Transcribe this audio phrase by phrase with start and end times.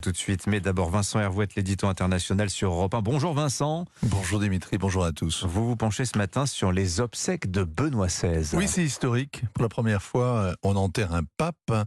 [0.00, 3.02] Tout de suite, mais d'abord Vincent Hervouette, l'édito international sur Europe 1.
[3.02, 3.84] Bonjour Vincent.
[4.02, 5.44] Bonjour Dimitri, bonjour à tous.
[5.44, 8.56] Vous vous penchez ce matin sur les obsèques de Benoît XVI.
[8.56, 9.42] Oui, c'est historique.
[9.52, 11.86] Pour la première fois, on enterre un pape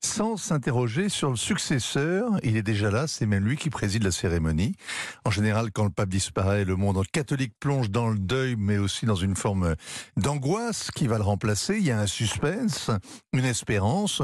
[0.00, 2.30] sans s'interroger sur le successeur.
[2.42, 4.74] Il est déjà là, c'est même lui qui préside la cérémonie.
[5.26, 9.04] En général, quand le pape disparaît, le monde catholique plonge dans le deuil, mais aussi
[9.04, 9.74] dans une forme
[10.16, 11.76] d'angoisse qui va le remplacer.
[11.76, 12.90] Il y a un suspense,
[13.34, 14.22] une espérance.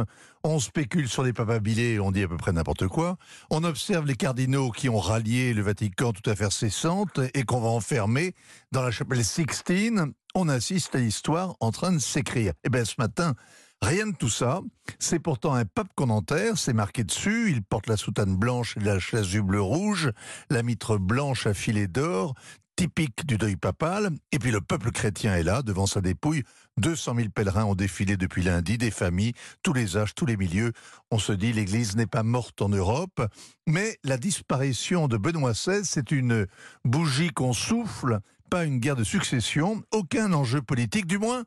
[0.48, 3.16] On spécule sur les papabilés, on dit à peu près n'importe quoi.
[3.50, 7.58] On observe les cardinaux qui ont rallié le Vatican tout à fait cessante et qu'on
[7.58, 8.32] va enfermer
[8.70, 10.12] dans la chapelle Sixtine.
[10.36, 12.52] On assiste à l'histoire en train de s'écrire.
[12.62, 13.34] Et bien ce matin,
[13.82, 14.62] Rien de tout ça.
[14.98, 17.50] C'est pourtant un pape qu'on enterre, c'est marqué dessus.
[17.50, 20.12] Il porte la soutane blanche et la chasuble rouge,
[20.48, 22.34] la mitre blanche à filet d'or,
[22.76, 24.10] typique du deuil papal.
[24.32, 26.44] Et puis le peuple chrétien est là, devant sa dépouille.
[26.76, 30.72] 200 000 pèlerins ont défilé depuis lundi, des familles, tous les âges, tous les milieux.
[31.10, 33.22] On se dit, l'Église n'est pas morte en Europe,
[33.66, 36.46] mais la disparition de Benoît XVI, c'est une
[36.84, 38.20] bougie qu'on souffle,
[38.50, 41.44] pas une guerre de succession, aucun enjeu politique, du moins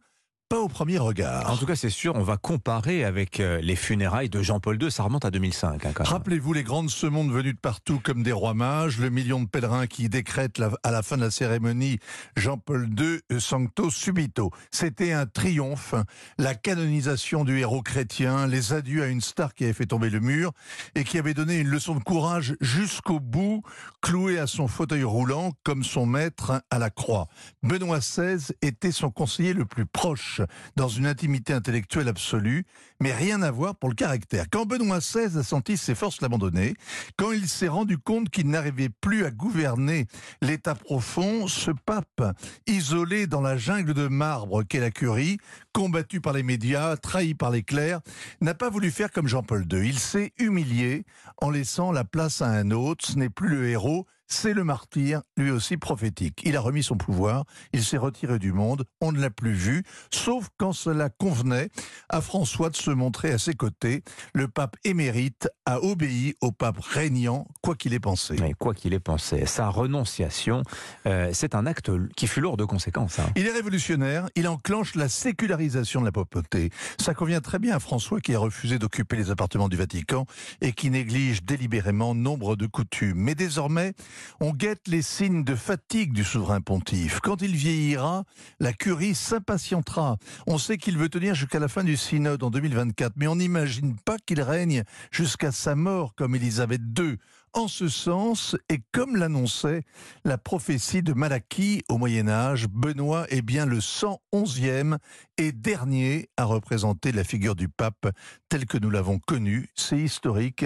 [0.49, 1.51] pas au premier regard.
[1.51, 4.89] En tout cas, c'est sûr, on va comparer avec euh, les funérailles de Jean-Paul II.
[4.89, 5.85] Ça remonte à 2005.
[5.85, 9.47] Hein, Rappelez-vous les grandes semondes venues de partout comme des rois mages, le million de
[9.47, 11.99] pèlerins qui décrètent à la fin de la cérémonie
[12.35, 14.49] Jean-Paul II euh, Sancto Subito.
[14.71, 15.93] C'était un triomphe,
[16.39, 20.19] la canonisation du héros chrétien, les adieux à une star qui avait fait tomber le
[20.19, 20.51] mur
[20.95, 23.61] et qui avait donné une leçon de courage jusqu'au bout,
[24.01, 27.27] cloué à son fauteuil roulant comme son maître à la croix.
[27.61, 30.38] Benoît XVI était son conseiller le plus proche
[30.75, 32.65] dans une intimité intellectuelle absolue,
[32.99, 34.45] mais rien à voir pour le caractère.
[34.51, 36.75] Quand Benoît XVI a senti ses forces l'abandonner,
[37.17, 40.07] quand il s'est rendu compte qu'il n'arrivait plus à gouverner
[40.41, 42.21] l'état profond, ce pape,
[42.67, 45.37] isolé dans la jungle de marbre qu'est la curie,
[45.73, 48.01] combattu par les médias, trahi par les clercs,
[48.41, 49.87] n'a pas voulu faire comme Jean-Paul II.
[49.87, 51.05] Il s'est humilié
[51.37, 53.05] en laissant la place à un autre.
[53.05, 56.41] Ce n'est plus le héros, c'est le martyr, lui aussi prophétique.
[56.45, 59.83] Il a remis son pouvoir, il s'est retiré du monde, on ne l'a plus vu,
[60.13, 61.69] sauf quand cela convenait
[62.09, 64.03] à François de se montrer à ses côtés.
[64.33, 68.35] Le pape émérite a obéi au pape régnant, quoi qu'il ait pensé.
[68.39, 70.63] Mais quoi qu'il ait pensé, sa renonciation,
[71.07, 73.19] euh, c'est un acte qui fut lourd de conséquences.
[73.19, 73.31] Hein.
[73.35, 76.69] Il est révolutionnaire, il enclenche la sécularisation de la papauté.
[76.99, 80.25] Ça convient très bien à François qui a refusé d'occuper les appartements du Vatican
[80.61, 83.17] et qui néglige délibérément nombre de coutumes.
[83.17, 83.93] Mais désormais,
[84.39, 87.19] on guette les signes de fatigue du souverain pontife.
[87.21, 88.23] Quand il vieillira,
[88.59, 90.17] la curie s'impatientera.
[90.47, 93.95] On sait qu'il veut tenir jusqu'à la fin du synode en 2024, mais on n'imagine
[93.97, 97.17] pas qu'il règne jusqu'à sa mort comme Élisabeth II.
[97.53, 99.81] En ce sens, et comme l'annonçait
[100.23, 104.97] la prophétie de Malachie au Moyen Âge, Benoît est bien le 111e
[105.37, 108.07] et dernier à représenter la figure du pape
[108.49, 109.67] tel que nous l'avons connu.
[109.73, 110.65] C'est historique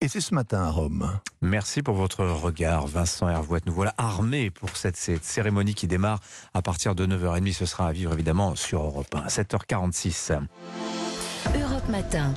[0.00, 1.18] et c'est ce matin à Rome.
[1.42, 3.66] Merci pour votre regard, Vincent Hervouette.
[3.66, 6.20] Nous voilà armés pour cette, cérémonie qui démarre
[6.54, 7.52] à partir de 9h30.
[7.52, 10.40] Ce sera à vivre évidemment sur Europe 1, 7h46.
[11.54, 12.34] Europe Matin.